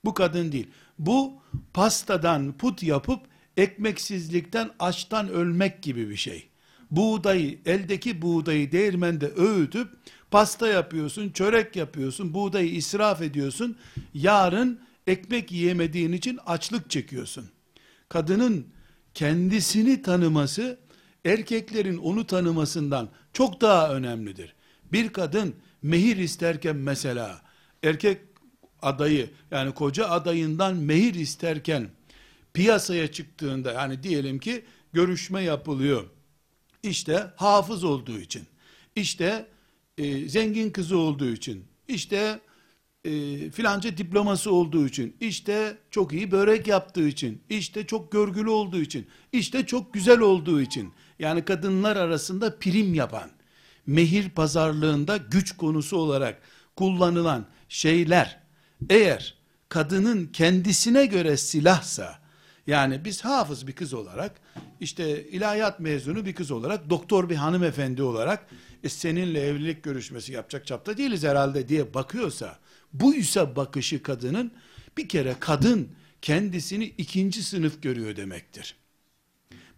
Bu 0.06 0.14
kadın 0.14 0.52
değil. 0.52 0.68
Bu 1.00 1.42
pastadan 1.74 2.58
put 2.58 2.84
yapıp 2.84 3.20
ekmeksizlikten 3.58 4.70
açtan 4.80 5.30
ölmek 5.30 5.82
gibi 5.84 6.10
bir 6.10 6.16
şey. 6.16 6.50
Buğdayı, 6.96 7.60
eldeki 7.66 8.22
buğdayı 8.22 8.72
değirmende 8.72 9.32
öğütüp 9.36 9.88
pasta 10.32 10.68
yapıyorsun, 10.68 11.30
çörek 11.30 11.76
yapıyorsun, 11.76 12.34
buğdayı 12.34 12.70
israf 12.70 13.22
ediyorsun. 13.22 13.78
Yarın 14.14 14.80
ekmek 15.08 15.52
yiyemediğin 15.52 16.12
için 16.12 16.40
açlık 16.46 16.90
çekiyorsun. 16.90 17.46
Kadının 18.10 18.68
kendisini 19.14 20.02
tanıması 20.02 20.80
erkeklerin 21.26 21.98
onu 21.98 22.28
tanımasından 22.28 23.10
çok 23.34 23.62
daha 23.62 23.94
önemlidir. 23.94 24.56
Bir 24.92 25.10
kadın 25.10 25.56
mehir 25.82 26.18
isterken 26.18 26.76
mesela 26.76 27.42
erkek 27.84 28.22
adayı 28.82 29.30
yani 29.52 29.74
koca 29.74 30.10
adayından 30.10 30.76
mehir 30.76 31.14
isterken 31.14 31.90
piyasaya 32.54 33.12
çıktığında 33.12 33.72
yani 33.72 34.04
diyelim 34.04 34.40
ki 34.40 34.66
görüşme 34.94 35.42
yapılıyor. 35.42 36.06
İşte 36.84 37.32
hafız 37.36 37.84
olduğu 37.84 38.20
için, 38.20 38.44
işte 38.96 39.46
e, 39.98 40.30
zengin 40.30 40.70
kızı 40.70 40.98
olduğu 40.98 41.30
için, 41.30 41.66
işte 41.88 42.40
e, 43.06 43.12
filanca 43.52 43.98
diploması 43.98 44.52
olduğu 44.54 44.88
için, 44.88 45.16
işte 45.20 45.78
çok 45.92 46.14
iyi 46.14 46.32
börek 46.32 46.68
yaptığı 46.68 47.08
için, 47.08 47.42
işte 47.50 47.88
çok 47.88 48.12
görgülü 48.12 48.50
olduğu 48.50 48.82
için, 48.82 49.08
işte 49.32 49.66
çok 49.66 49.94
güzel 49.94 50.20
olduğu 50.20 50.62
için, 50.62 50.94
yani 51.20 51.46
kadınlar 51.46 51.96
arasında 51.96 52.60
prim 52.60 52.94
yapan, 52.94 53.30
mehir 53.86 54.30
pazarlığında 54.30 55.18
güç 55.18 55.58
konusu 55.58 55.98
olarak 55.98 56.42
kullanılan 56.76 57.46
şeyler, 57.70 58.40
eğer 58.90 59.36
kadının 59.70 60.26
kendisine 60.26 61.06
göre 61.06 61.38
silahsa, 61.38 62.23
yani 62.68 63.06
biz 63.06 63.22
hafız 63.26 63.68
bir 63.68 63.74
kız 63.74 63.94
olarak, 63.94 64.42
işte 64.80 65.28
ilahiyat 65.28 65.80
mezunu 65.80 66.26
bir 66.26 66.36
kız 66.36 66.52
olarak, 66.52 66.90
doktor 66.90 67.30
bir 67.30 67.36
hanımefendi 67.36 68.04
olarak, 68.04 68.48
e 68.84 68.90
seninle 68.90 69.42
evlilik 69.42 69.84
görüşmesi 69.84 70.34
yapacak 70.34 70.68
çapta 70.68 70.98
değiliz 70.98 71.24
herhalde 71.24 71.70
diye 71.70 71.94
bakıyorsa, 71.94 72.60
bu 72.94 73.16
ise 73.16 73.56
bakışı 73.56 74.04
kadının, 74.04 74.52
bir 74.98 75.10
kere 75.10 75.36
kadın 75.40 75.90
kendisini 76.22 76.86
ikinci 76.86 77.44
sınıf 77.44 77.84
görüyor 77.84 78.16
demektir. 78.16 78.76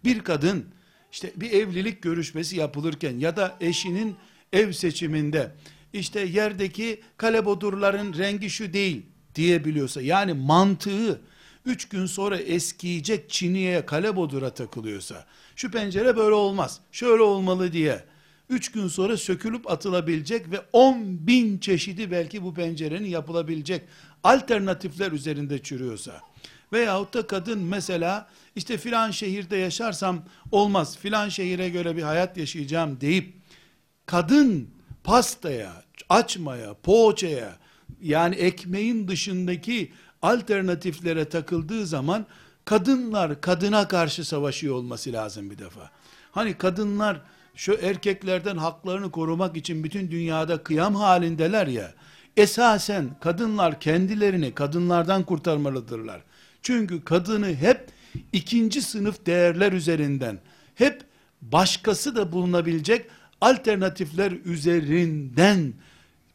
Bir 0.04 0.20
kadın, 0.20 0.66
işte 1.12 1.32
bir 1.36 1.50
evlilik 1.50 2.02
görüşmesi 2.02 2.56
yapılırken 2.56 3.18
ya 3.18 3.36
da 3.36 3.56
eşinin 3.60 4.16
ev 4.52 4.72
seçiminde, 4.72 5.52
işte 5.92 6.20
yerdeki 6.20 7.00
kalebodurların 7.16 8.14
rengi 8.18 8.50
şu 8.50 8.72
değil 8.72 9.06
diyebiliyorsa, 9.34 10.02
yani 10.02 10.32
mantığı, 10.32 11.20
üç 11.66 11.88
gün 11.88 12.06
sonra 12.06 12.36
eskiyecek 12.36 13.30
çiniye 13.30 13.86
kalebodura 13.86 14.50
takılıyorsa, 14.50 15.26
şu 15.56 15.70
pencere 15.70 16.16
böyle 16.16 16.34
olmaz, 16.34 16.80
şöyle 16.92 17.22
olmalı 17.22 17.72
diye, 17.72 18.04
üç 18.50 18.72
gün 18.72 18.88
sonra 18.88 19.16
sökülüp 19.16 19.70
atılabilecek 19.70 20.50
ve 20.50 20.60
on 20.72 21.26
bin 21.26 21.58
çeşidi 21.58 22.10
belki 22.10 22.42
bu 22.42 22.54
pencerenin 22.54 23.08
yapılabilecek 23.08 23.82
alternatifler 24.24 25.12
üzerinde 25.12 25.62
çürüyorsa, 25.62 26.20
veyahut 26.72 27.14
da 27.14 27.26
kadın 27.26 27.58
mesela 27.58 28.28
işte 28.56 28.78
filan 28.78 29.10
şehirde 29.10 29.56
yaşarsam 29.56 30.24
olmaz, 30.52 30.98
filan 30.98 31.28
şehire 31.28 31.68
göre 31.68 31.96
bir 31.96 32.02
hayat 32.02 32.36
yaşayacağım 32.36 33.00
deyip, 33.00 33.34
kadın 34.06 34.68
pastaya, 35.04 35.84
açmaya, 36.08 36.74
poğaçaya, 36.74 37.56
yani 38.02 38.34
ekmeğin 38.34 39.08
dışındaki 39.08 39.92
alternatiflere 40.22 41.24
takıldığı 41.28 41.86
zaman 41.86 42.26
kadınlar 42.64 43.40
kadına 43.40 43.88
karşı 43.88 44.24
savaşıyor 44.24 44.74
olması 44.74 45.12
lazım 45.12 45.50
bir 45.50 45.58
defa. 45.58 45.90
Hani 46.30 46.54
kadınlar 46.58 47.20
şu 47.54 47.72
erkeklerden 47.82 48.56
haklarını 48.56 49.10
korumak 49.10 49.56
için 49.56 49.84
bütün 49.84 50.10
dünyada 50.10 50.62
kıyam 50.62 50.94
halindeler 50.94 51.66
ya. 51.66 51.94
Esasen 52.36 53.10
kadınlar 53.20 53.80
kendilerini 53.80 54.54
kadınlardan 54.54 55.22
kurtarmalıdırlar. 55.22 56.20
Çünkü 56.62 57.04
kadını 57.04 57.54
hep 57.54 57.88
ikinci 58.32 58.82
sınıf 58.82 59.26
değerler 59.26 59.72
üzerinden, 59.72 60.38
hep 60.74 61.02
başkası 61.42 62.16
da 62.16 62.32
bulunabilecek 62.32 63.06
alternatifler 63.40 64.32
üzerinden 64.44 65.72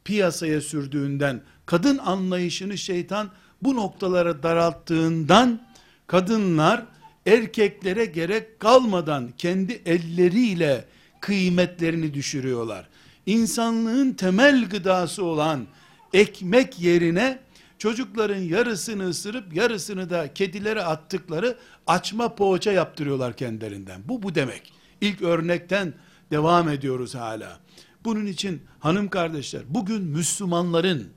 piyasaya 0.04 0.62
sürdüğünden, 0.62 1.42
kadın 1.66 1.98
anlayışını 1.98 2.78
şeytan 2.78 3.32
bu 3.64 3.76
noktalara 3.76 4.44
daralttığından 4.44 5.62
kadınlar 6.08 6.86
erkeklere 7.26 8.06
gerek 8.06 8.60
kalmadan 8.60 9.30
kendi 9.38 9.82
elleriyle 9.86 10.86
kıymetlerini 11.22 12.14
düşürüyorlar. 12.14 12.90
İnsanlığın 13.26 14.14
temel 14.14 14.70
gıdası 14.70 15.24
olan 15.24 15.68
ekmek 16.14 16.80
yerine 16.80 17.40
çocukların 17.78 18.42
yarısını 18.42 19.10
ısırıp 19.10 19.56
yarısını 19.56 20.10
da 20.10 20.34
kedilere 20.34 20.84
attıkları 20.84 21.58
açma 21.88 22.36
poğaça 22.36 22.72
yaptırıyorlar 22.72 23.36
kendilerinden. 23.36 24.02
Bu 24.06 24.24
bu 24.24 24.36
demek. 24.36 24.74
İlk 25.02 25.22
örnekten 25.22 25.94
devam 26.32 26.70
ediyoruz 26.70 27.16
hala. 27.16 27.60
Bunun 28.04 28.26
için 28.26 28.62
hanım 28.80 29.10
kardeşler 29.10 29.62
bugün 29.70 30.02
Müslümanların 30.02 31.08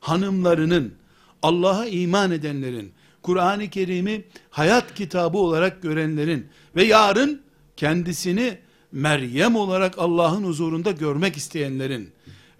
hanımlarının 0.00 0.94
Allah'a 1.42 1.86
iman 1.86 2.30
edenlerin, 2.30 2.92
Kur'an-ı 3.22 3.70
Kerim'i 3.70 4.24
hayat 4.50 4.94
kitabı 4.94 5.38
olarak 5.38 5.82
görenlerin 5.82 6.46
ve 6.76 6.84
yarın 6.84 7.42
kendisini 7.76 8.58
Meryem 8.92 9.56
olarak 9.56 9.98
Allah'ın 9.98 10.44
huzurunda 10.44 10.90
görmek 10.90 11.36
isteyenlerin 11.36 12.10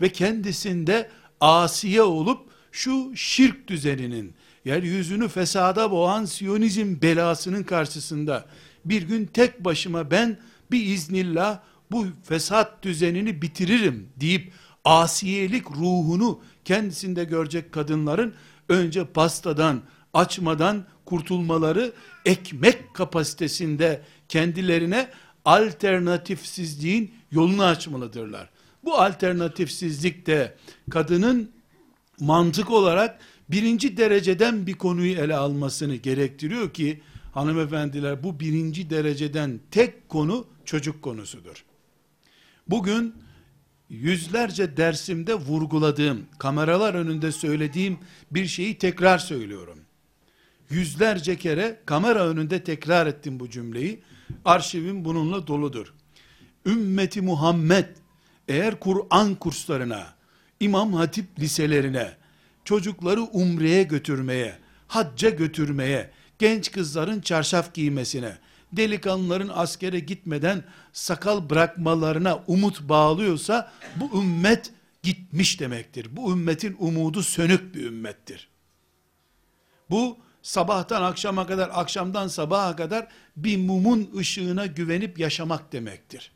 ve 0.00 0.08
kendisinde 0.08 1.08
asiye 1.40 2.02
olup 2.02 2.40
şu 2.72 3.12
şirk 3.16 3.68
düzeninin, 3.68 4.34
yeryüzünü 4.64 5.28
fesada 5.28 5.90
boğan 5.90 6.24
Siyonizm 6.24 6.96
belasının 7.02 7.62
karşısında 7.62 8.46
bir 8.84 9.02
gün 9.02 9.26
tek 9.26 9.64
başıma 9.64 10.10
ben 10.10 10.38
bir 10.70 10.86
iznillah 10.86 11.60
bu 11.90 12.06
fesat 12.24 12.82
düzenini 12.82 13.42
bitiririm 13.42 14.08
deyip 14.16 14.52
asiyelik 14.84 15.70
ruhunu 15.70 16.40
kendisinde 16.64 17.24
görecek 17.24 17.72
kadınların 17.72 18.34
önce 18.68 19.04
pastadan, 19.04 19.82
açmadan 20.14 20.84
kurtulmaları 21.04 21.92
ekmek 22.24 22.94
kapasitesinde 22.94 24.02
kendilerine 24.28 25.08
alternatifsizliğin 25.44 27.14
yolunu 27.30 27.64
açmalıdırlar. 27.64 28.50
Bu 28.84 28.94
alternatifsizlik 28.94 30.26
de 30.26 30.56
kadının 30.90 31.50
mantık 32.20 32.70
olarak 32.70 33.18
birinci 33.48 33.96
dereceden 33.96 34.66
bir 34.66 34.74
konuyu 34.74 35.12
ele 35.12 35.36
almasını 35.36 35.94
gerektiriyor 35.94 36.72
ki 36.72 37.00
hanımefendiler 37.34 38.22
bu 38.22 38.40
birinci 38.40 38.90
dereceden 38.90 39.60
tek 39.70 40.08
konu 40.08 40.46
çocuk 40.64 41.02
konusudur. 41.02 41.64
Bugün 42.68 43.14
yüzlerce 43.90 44.76
dersimde 44.76 45.34
vurguladığım, 45.34 46.26
kameralar 46.38 46.94
önünde 46.94 47.32
söylediğim 47.32 47.98
bir 48.30 48.46
şeyi 48.46 48.78
tekrar 48.78 49.18
söylüyorum. 49.18 49.78
Yüzlerce 50.70 51.36
kere 51.36 51.80
kamera 51.86 52.26
önünde 52.26 52.64
tekrar 52.64 53.06
ettim 53.06 53.40
bu 53.40 53.50
cümleyi. 53.50 54.00
Arşivim 54.44 55.04
bununla 55.04 55.46
doludur. 55.46 55.94
Ümmeti 56.66 57.20
Muhammed 57.20 57.86
eğer 58.48 58.80
Kur'an 58.80 59.34
kurslarına, 59.34 60.06
İmam 60.60 60.92
Hatip 60.92 61.40
liselerine, 61.40 62.16
çocukları 62.64 63.22
umreye 63.22 63.82
götürmeye, 63.82 64.58
hacca 64.88 65.30
götürmeye, 65.30 66.10
genç 66.38 66.72
kızların 66.72 67.20
çarşaf 67.20 67.74
giymesine, 67.74 68.38
delikanlıların 68.72 69.50
askere 69.54 70.00
gitmeden 70.00 70.64
sakal 70.92 71.50
bırakmalarına 71.50 72.42
umut 72.46 72.80
bağlıyorsa 72.80 73.72
bu 73.96 74.22
ümmet 74.22 74.72
gitmiş 75.02 75.60
demektir. 75.60 76.16
Bu 76.16 76.32
ümmetin 76.32 76.76
umudu 76.78 77.22
sönük 77.22 77.74
bir 77.74 77.84
ümmettir. 77.84 78.48
Bu 79.90 80.18
sabahtan 80.42 81.02
akşama 81.02 81.46
kadar, 81.46 81.70
akşamdan 81.72 82.28
sabaha 82.28 82.76
kadar 82.76 83.06
bir 83.36 83.56
mumun 83.56 84.10
ışığına 84.16 84.66
güvenip 84.66 85.18
yaşamak 85.18 85.72
demektir. 85.72 86.32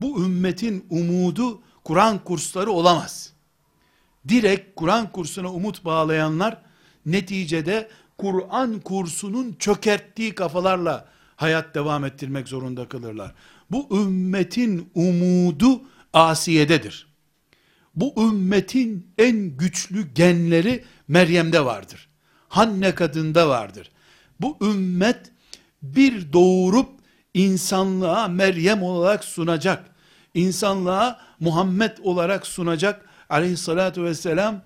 Bu 0.00 0.24
ümmetin 0.24 0.86
umudu 0.90 1.62
Kur'an 1.84 2.24
kursları 2.24 2.70
olamaz. 2.70 3.32
Direkt 4.28 4.76
Kur'an 4.76 5.12
kursuna 5.12 5.52
umut 5.52 5.84
bağlayanlar 5.84 6.62
neticede 7.06 7.88
Kur'an 8.18 8.80
kursunun 8.80 9.56
çökerttiği 9.58 10.34
kafalarla 10.34 11.08
hayat 11.40 11.74
devam 11.74 12.04
ettirmek 12.04 12.48
zorunda 12.48 12.88
kalırlar. 12.88 13.34
Bu 13.70 14.02
ümmetin 14.02 14.90
umudu 14.94 15.82
Asiye'dedir. 16.12 17.06
Bu 17.94 18.14
ümmetin 18.28 19.06
en 19.18 19.56
güçlü 19.56 20.14
genleri 20.14 20.84
Meryem'de 21.08 21.64
vardır. 21.64 22.08
Hanne 22.48 22.94
kadında 22.94 23.48
vardır. 23.48 23.90
Bu 24.40 24.58
ümmet 24.62 25.32
bir 25.82 26.32
doğurup 26.32 26.88
insanlığa 27.34 28.28
Meryem 28.28 28.82
olarak 28.82 29.24
sunacak. 29.24 29.84
İnsanlığa 30.34 31.20
Muhammed 31.40 31.96
olarak 32.02 32.46
sunacak. 32.46 33.06
Aleyhissalatü 33.28 34.04
vesselam 34.04 34.62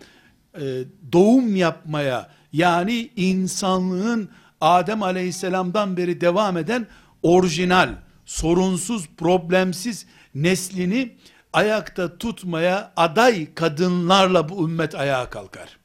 e, 0.60 0.84
doğum 1.12 1.56
yapmaya 1.56 2.30
yani 2.52 3.10
insanlığın 3.16 4.28
Adem 4.64 5.02
aleyhisselamdan 5.02 5.96
beri 5.96 6.20
devam 6.20 6.56
eden 6.56 6.86
orijinal, 7.22 7.94
sorunsuz, 8.24 9.08
problemsiz 9.16 10.06
neslini 10.34 11.16
ayakta 11.52 12.18
tutmaya 12.18 12.92
aday 12.96 13.54
kadınlarla 13.54 14.48
bu 14.48 14.68
ümmet 14.68 14.94
ayağa 14.94 15.30
kalkar. 15.30 15.78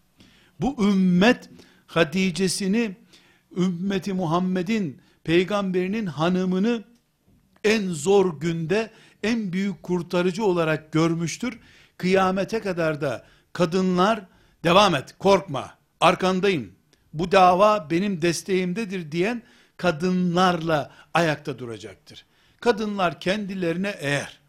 Bu 0.59 0.87
ümmet 0.89 1.49
Hatice'sini 1.87 2.97
ümmeti 3.57 4.13
Muhammed'in 4.13 5.01
peygamberinin 5.23 6.05
hanımını 6.05 6.83
en 7.63 7.87
zor 7.87 8.39
günde 8.39 8.91
en 9.23 9.53
büyük 9.53 9.83
kurtarıcı 9.83 10.45
olarak 10.45 10.91
görmüştür. 10.91 11.59
Kıyamete 11.97 12.59
kadar 12.59 13.01
da 13.01 13.25
kadınlar 13.53 14.21
devam 14.63 14.95
et 14.95 15.15
korkma 15.19 15.73
arkandayım 16.01 16.78
bu 17.13 17.31
dava 17.31 17.89
benim 17.89 18.21
desteğimdedir 18.21 19.11
diyen 19.11 19.43
kadınlarla 19.77 20.91
ayakta 21.13 21.59
duracaktır. 21.59 22.25
Kadınlar 22.59 23.19
kendilerine 23.19 23.95
eğer 23.99 24.39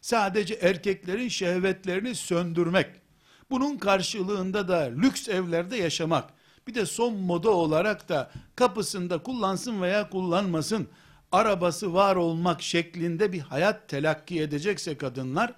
sadece 0.00 0.54
erkeklerin 0.54 1.28
şehvetlerini 1.28 2.14
söndürmek, 2.14 2.86
bunun 3.50 3.78
karşılığında 3.78 4.68
da 4.68 4.76
lüks 4.76 5.28
evlerde 5.28 5.76
yaşamak, 5.76 6.30
bir 6.66 6.74
de 6.74 6.86
son 6.86 7.14
moda 7.14 7.50
olarak 7.50 8.08
da 8.08 8.30
kapısında 8.56 9.18
kullansın 9.18 9.82
veya 9.82 10.10
kullanmasın, 10.10 10.88
arabası 11.32 11.94
var 11.94 12.16
olmak 12.16 12.62
şeklinde 12.62 13.32
bir 13.32 13.40
hayat 13.40 13.88
telakki 13.88 14.40
edecekse 14.40 14.96
kadınlar, 14.96 15.52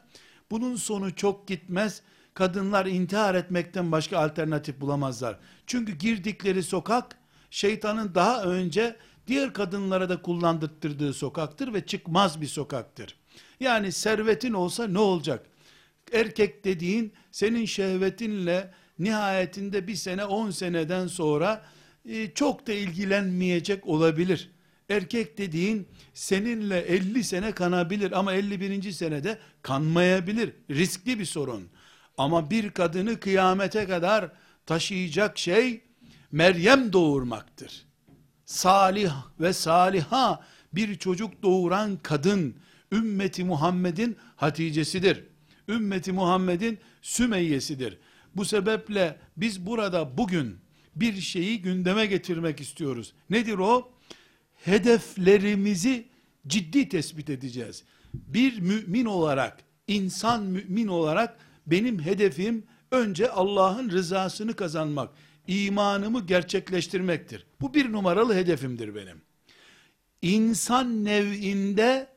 bunun 0.51 0.77
sonu 0.77 1.15
çok 1.15 1.49
gitmez, 1.49 2.03
kadınlar 2.37 2.87
intihar 2.87 3.35
etmekten 3.35 3.93
başka 3.93 4.19
alternatif 4.19 4.81
bulamazlar. 4.81 5.39
Çünkü 5.67 5.93
girdikleri 5.93 6.63
sokak, 6.63 7.19
şeytanın 7.51 8.15
daha 8.15 8.43
önce 8.43 8.97
diğer 9.27 9.53
kadınlara 9.53 10.09
da 10.09 10.23
kullandırttığı 10.23 11.13
sokaktır 11.13 11.75
ve 11.75 11.87
çıkmaz 11.87 12.41
bir 12.41 12.47
sokaktır. 12.47 13.17
Yani 13.61 13.93
servetin 13.93 14.53
olsa 14.53 14.87
ne 14.87 14.99
olacak? 14.99 15.47
Erkek 16.13 16.65
dediğin 16.65 17.13
senin 17.31 17.65
şehvetinle 17.65 18.75
nihayetinde 18.99 19.87
bir 19.87 19.95
sene 19.95 20.25
on 20.25 20.51
seneden 20.51 21.07
sonra 21.07 21.65
e, 22.09 22.31
çok 22.31 22.67
da 22.67 22.73
ilgilenmeyecek 22.73 23.87
olabilir. 23.87 24.51
Erkek 24.89 25.39
dediğin 25.39 25.89
seninle 26.15 26.79
50 26.79 27.25
sene 27.25 27.53
kanabilir 27.53 28.13
ama 28.13 28.33
51. 28.33 28.93
senede 28.93 29.39
kanmayabilir. 29.63 30.53
Riskli 30.71 31.19
bir 31.19 31.25
sorun. 31.25 31.69
Ama 32.17 32.51
bir 32.51 32.71
kadını 32.71 33.21
kıyamete 33.21 33.87
kadar 33.87 34.31
taşıyacak 34.67 35.39
şey 35.39 35.81
Meryem 36.33 36.93
doğurmaktır. 36.93 37.87
Salih 38.45 39.13
ve 39.41 39.53
saliha 39.53 40.45
bir 40.73 40.95
çocuk 40.95 41.43
doğuran 41.43 41.99
kadın 42.03 42.57
ümmeti 42.93 43.45
Muhammed'in 43.45 44.17
Hatice'sidir. 44.37 45.25
Ümmeti 45.69 46.13
Muhammed'in 46.13 46.79
Sümeyye'sidir. 47.03 47.99
Bu 48.37 48.45
sebeple 48.45 49.17
biz 49.37 49.67
burada 49.67 50.19
bugün 50.19 50.59
bir 50.97 51.21
şeyi 51.21 51.63
gündeme 51.63 52.07
getirmek 52.07 52.61
istiyoruz. 52.61 53.13
Nedir 53.31 53.59
o? 53.59 53.93
Hedeflerimizi 54.65 56.09
ciddi 56.47 56.89
tespit 56.89 57.31
edeceğiz. 57.31 57.85
Bir 58.15 58.61
mümin 58.61 59.05
olarak, 59.05 59.59
insan 59.89 60.43
mümin 60.43 60.87
olarak 60.87 61.37
benim 61.67 62.01
hedefim 62.01 62.65
önce 62.91 63.31
Allah'ın 63.31 63.91
rızasını 63.91 64.57
kazanmak, 64.57 65.11
imanımı 65.47 66.27
gerçekleştirmektir. 66.27 67.47
Bu 67.61 67.75
bir 67.75 67.93
numaralı 67.93 68.35
hedefimdir 68.35 68.95
benim. 68.95 69.23
İnsan 70.23 71.05
nev'inde 71.05 72.09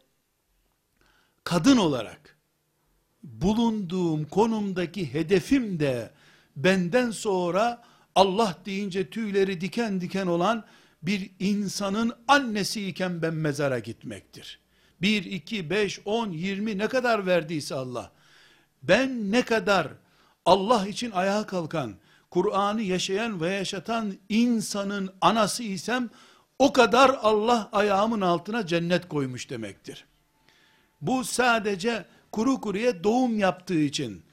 kadın 1.43 1.77
olarak 1.77 2.37
bulunduğum 3.23 4.25
konumdaki 4.25 5.13
hedefim 5.13 5.79
de 5.79 6.11
benden 6.55 7.11
sonra 7.11 7.83
Allah 8.15 8.57
deyince 8.65 9.09
tüyleri 9.09 9.61
diken 9.61 10.01
diken 10.01 10.27
olan 10.27 10.65
bir 11.01 11.31
insanın 11.39 12.13
annesi 12.27 12.87
iken 12.87 13.21
ben 13.21 13.33
mezara 13.33 13.79
gitmektir. 13.79 14.59
1, 15.01 15.23
2, 15.25 15.69
5, 15.69 16.01
10, 16.05 16.29
20 16.31 16.77
ne 16.77 16.87
kadar 16.87 17.25
verdiyse 17.25 17.75
Allah 17.75 18.11
ben 18.83 19.31
ne 19.31 19.41
kadar 19.41 19.87
Allah 20.45 20.87
için 20.87 21.11
ayağa 21.11 21.45
kalkan, 21.45 21.93
Kur'an'ı 22.31 22.81
yaşayan 22.81 23.41
ve 23.41 23.49
yaşatan 23.49 24.13
insanın 24.29 25.09
anası 25.21 25.63
isem, 25.63 26.09
o 26.59 26.73
kadar 26.73 27.09
Allah 27.21 27.69
ayağımın 27.71 28.21
altına 28.21 28.65
cennet 28.65 29.07
koymuş 29.07 29.49
demektir. 29.49 30.05
Bu 31.01 31.23
sadece 31.23 32.05
kuru 32.31 32.61
kuruya 32.61 33.03
doğum 33.03 33.39
yaptığı 33.39 33.79
için, 33.79 34.23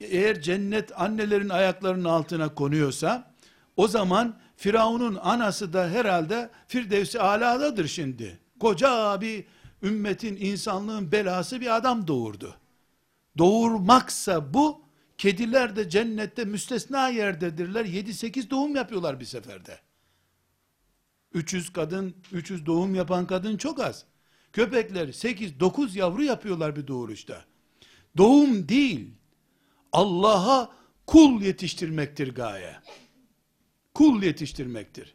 eğer 0.00 0.40
cennet 0.40 1.00
annelerin 1.00 1.48
ayaklarının 1.48 2.08
altına 2.08 2.54
konuyorsa, 2.54 3.34
o 3.76 3.88
zaman 3.88 4.36
Firavun'un 4.56 5.18
anası 5.22 5.72
da 5.72 5.88
herhalde 5.88 6.50
Firdevsi 6.68 7.20
aladadır 7.20 7.88
şimdi. 7.88 8.38
Koca 8.60 9.20
bir 9.20 9.44
ümmetin, 9.82 10.36
insanlığın 10.36 11.12
belası 11.12 11.60
bir 11.60 11.76
adam 11.76 12.06
doğurdu 12.06 12.56
doğurmaksa 13.38 14.54
bu, 14.54 14.82
kediler 15.18 15.76
de 15.76 15.90
cennette 15.90 16.44
müstesna 16.44 17.08
yerdedirler. 17.08 17.84
7-8 17.84 18.50
doğum 18.50 18.76
yapıyorlar 18.76 19.20
bir 19.20 19.24
seferde. 19.24 19.80
300 21.34 21.72
kadın, 21.72 22.14
300 22.32 22.66
doğum 22.66 22.94
yapan 22.94 23.26
kadın 23.26 23.56
çok 23.56 23.80
az. 23.80 24.04
Köpekler 24.52 25.08
8-9 25.08 25.98
yavru 25.98 26.22
yapıyorlar 26.22 26.76
bir 26.76 26.86
doğuruşta. 26.86 27.44
Doğum 28.16 28.68
değil, 28.68 29.10
Allah'a 29.92 30.72
kul 31.06 31.42
yetiştirmektir 31.42 32.34
gaye. 32.34 32.76
Kul 33.94 34.22
yetiştirmektir. 34.22 35.14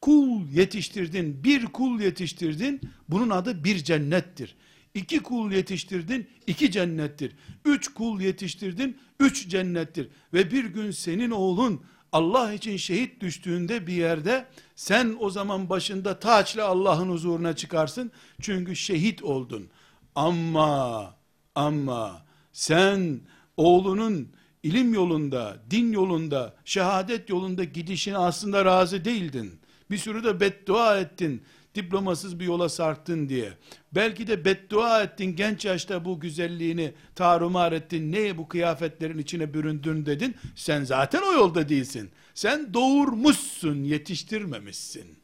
Kul 0.00 0.48
yetiştirdin, 0.48 1.44
bir 1.44 1.66
kul 1.66 2.00
yetiştirdin, 2.00 2.80
bunun 3.08 3.30
adı 3.30 3.64
bir 3.64 3.84
cennettir. 3.84 4.56
İki 4.96 5.22
kul 5.22 5.52
yetiştirdin, 5.52 6.26
iki 6.46 6.70
cennettir. 6.70 7.32
Üç 7.64 7.88
kul 7.88 8.20
yetiştirdin, 8.20 8.98
üç 9.20 9.48
cennettir. 9.48 10.08
Ve 10.32 10.50
bir 10.50 10.64
gün 10.64 10.90
senin 10.90 11.30
oğlun 11.30 11.82
Allah 12.12 12.52
için 12.52 12.76
şehit 12.76 13.20
düştüğünde 13.20 13.86
bir 13.86 13.92
yerde 13.92 14.46
sen 14.76 15.16
o 15.20 15.30
zaman 15.30 15.70
başında 15.70 16.18
taçla 16.18 16.64
Allah'ın 16.66 17.10
huzuruna 17.10 17.56
çıkarsın. 17.56 18.12
Çünkü 18.40 18.76
şehit 18.76 19.22
oldun. 19.22 19.68
Ama 20.14 21.14
ama 21.54 22.26
sen 22.52 23.20
oğlunun 23.56 24.28
ilim 24.62 24.94
yolunda, 24.94 25.56
din 25.70 25.92
yolunda, 25.92 26.54
şehadet 26.64 27.28
yolunda 27.28 27.64
gidişine 27.64 28.18
aslında 28.18 28.64
razı 28.64 29.04
değildin. 29.04 29.60
Bir 29.90 29.98
sürü 29.98 30.24
de 30.24 30.40
beddua 30.40 30.98
ettin 30.98 31.42
diplomasız 31.76 32.40
bir 32.40 32.44
yola 32.44 32.68
sarktın 32.68 33.28
diye. 33.28 33.52
Belki 33.92 34.26
de 34.26 34.44
beddua 34.44 35.02
ettin 35.02 35.36
genç 35.36 35.64
yaşta 35.64 36.04
bu 36.04 36.20
güzelliğini 36.20 36.94
tarumar 37.14 37.72
ettin. 37.72 38.12
Ne 38.12 38.38
bu 38.38 38.48
kıyafetlerin 38.48 39.18
içine 39.18 39.54
büründün 39.54 40.06
dedin. 40.06 40.36
Sen 40.54 40.84
zaten 40.84 41.22
o 41.22 41.32
yolda 41.32 41.68
değilsin. 41.68 42.10
Sen 42.34 42.74
doğurmuşsun, 42.74 43.84
yetiştirmemişsin. 43.84 45.18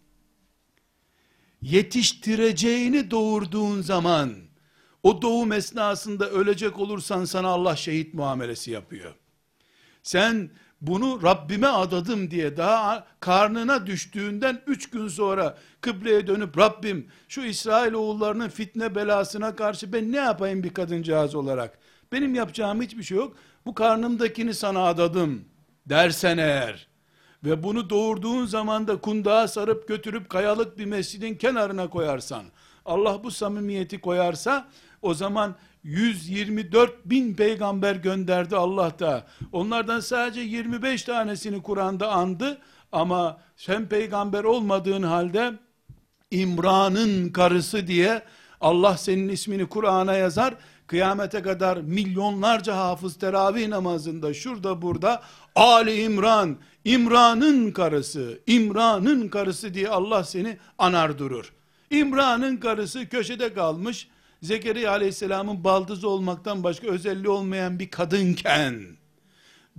Yetiştireceğini 1.63 3.11
doğurduğun 3.11 3.81
zaman 3.81 4.35
o 5.03 5.23
doğum 5.23 5.53
esnasında 5.53 6.31
ölecek 6.31 6.79
olursan 6.79 7.25
sana 7.25 7.49
Allah 7.49 7.77
şehit 7.77 8.15
muamelesi 8.15 8.71
yapıyor. 8.71 9.15
Sen 10.03 10.51
bunu 10.83 11.23
Rabbime 11.23 11.67
adadım 11.67 12.31
diye 12.31 12.57
daha 12.57 13.07
karnına 13.21 13.87
düştüğünden 13.87 14.63
üç 14.67 14.91
gün 14.91 15.09
sonra 15.09 15.59
kıbleye 15.81 16.27
dönüp 16.27 16.59
Rabbim 16.59 17.07
şu 17.29 17.41
İsrail 17.41 17.93
oğullarının 17.93 18.49
fitne 18.49 18.95
belasına 18.95 19.57
karşı 19.57 19.93
ben 19.93 20.13
ne 20.13 20.17
yapayım 20.17 20.63
bir 20.63 20.75
kadıncağız 20.75 21.35
olarak? 21.35 21.79
Benim 22.13 22.35
yapacağım 22.35 22.83
hiçbir 22.83 23.03
şey 23.03 23.17
yok. 23.19 23.37
Bu 23.67 23.75
karnımdakini 23.75 24.55
sana 24.55 24.85
adadım 24.85 25.45
dersen 25.87 26.39
eğer 26.39 26.89
ve 27.45 27.63
bunu 27.63 27.91
doğurduğun 27.91 28.47
zaman 28.47 28.89
da 28.89 29.01
kundağa 29.01 29.49
sarıp 29.49 29.89
götürüp 29.89 30.31
kayalık 30.31 30.79
bir 30.79 30.85
mescidin 30.85 31.35
kenarına 31.35 31.91
koyarsan 31.91 32.45
Allah 32.85 33.25
bu 33.25 33.31
samimiyeti 33.31 34.01
koyarsa 34.01 34.69
o 35.03 35.15
zaman 35.15 35.55
124 35.85 37.07
bin 37.07 37.35
peygamber 37.35 37.97
gönderdi 37.97 38.57
Allah 38.57 38.99
da. 38.99 39.27
Onlardan 39.53 40.01
sadece 40.01 40.41
25 40.41 41.03
tanesini 41.03 41.63
Kur'an'da 41.63 42.11
andı 42.13 42.59
ama 42.93 43.41
sen 43.57 43.89
peygamber 43.89 44.45
olmadığın 44.45 45.03
halde 45.03 45.53
İmran'ın 46.31 47.29
karısı 47.29 47.87
diye 47.87 48.23
Allah 48.61 48.97
senin 48.97 49.29
ismini 49.29 49.67
Kur'an'a 49.67 50.15
yazar. 50.15 50.55
Kıyamete 50.87 51.43
kadar 51.43 51.77
milyonlarca 51.77 52.77
hafız 52.77 53.19
teravih 53.19 53.69
namazında 53.69 54.35
şurada 54.35 54.83
burada 54.83 55.23
Ali 55.55 56.03
İmran, 56.03 56.57
İmran'ın 56.85 57.71
karısı, 57.71 58.41
İmran'ın 58.47 59.29
karısı 59.29 59.75
diye 59.75 59.89
Allah 59.89 60.25
seni 60.25 60.59
anar 60.79 61.19
durur. 61.19 61.53
İmran'ın 61.93 62.57
karısı 62.57 63.09
köşede 63.09 63.55
kalmış. 63.55 64.09
Zekeriya 64.43 64.91
aleyhisselamın 64.91 65.65
baldızı 65.65 66.09
olmaktan 66.09 66.65
başka 66.65 66.87
özelliği 66.87 67.29
olmayan 67.29 67.79
bir 67.79 67.91
kadınken 67.91 68.83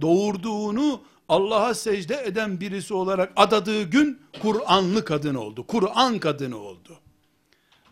doğurduğunu 0.01 1.01
Allah'a 1.29 1.73
secde 1.73 2.23
eden 2.25 2.59
birisi 2.59 2.93
olarak 2.93 3.33
adadığı 3.35 3.83
gün 3.83 4.21
Kur'anlı 4.41 5.05
kadın 5.05 5.35
oldu. 5.35 5.67
Kur'an 5.67 6.19
kadını 6.19 6.57
oldu. 6.57 6.99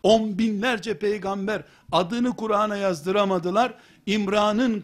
On 0.03 0.37
binlerce 0.37 0.99
peygamber 0.99 1.63
adını 1.91 2.35
Kur'an'a 2.35 2.77
yazdıramadılar. 2.77 3.73
İmran'ın 4.05 4.81